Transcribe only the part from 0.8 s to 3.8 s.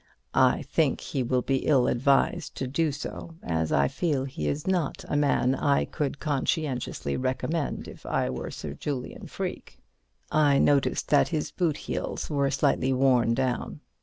he will be ill advised to do so, as